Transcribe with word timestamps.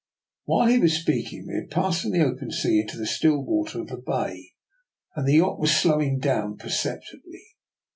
While 0.45 0.65
he 0.65 0.79
was 0.79 0.99
speaking 0.99 1.45
we 1.45 1.53
had 1.53 1.69
passed 1.69 2.01
from 2.01 2.09
the 2.09 2.23
open 2.25 2.49
sea 2.49 2.79
into 2.81 2.97
the 2.97 3.05
still 3.05 3.45
water 3.45 3.79
of 3.81 3.89
the 3.89 3.97
bay, 3.97 4.53
and 5.15 5.27
the 5.27 5.35
yacht 5.35 5.59
was 5.59 5.77
slowing 5.77 6.17
down 6.17 6.57
percep 6.57 7.01
tibly. 7.03 7.49